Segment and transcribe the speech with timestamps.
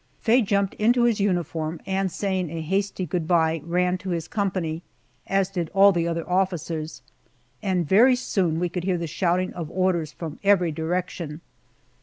[0.19, 4.81] Faye jumped into his uniform, and saying a hasty good by, ran to his company,
[5.27, 7.03] as did all the other officers,
[7.61, 11.41] and very soon we could hear the shouting of orders from every direction.